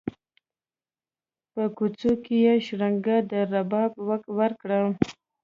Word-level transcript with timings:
په 1.53 1.63
کوڅو 1.77 2.11
کې 2.23 2.35
یې 2.45 2.53
شرنګا 2.65 3.17
د 3.29 3.31
رباب 3.53 3.91
ورکه 4.37 4.77